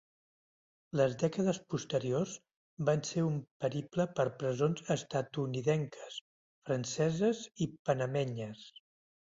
[0.99, 2.33] Les dècades posteriors
[2.89, 6.19] van ser un periple per presons estatunidenques,
[6.71, 8.69] franceses i panamenyes.